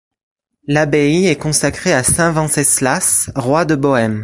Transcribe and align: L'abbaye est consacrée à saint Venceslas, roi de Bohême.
L'abbaye 0.65 1.27
est 1.27 1.35
consacrée 1.35 1.93
à 1.93 2.01
saint 2.01 2.31
Venceslas, 2.31 3.29
roi 3.35 3.65
de 3.65 3.75
Bohême. 3.75 4.19